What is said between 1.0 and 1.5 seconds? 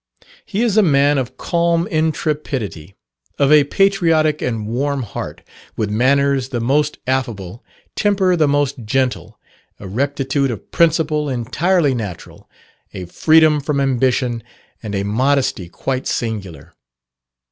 of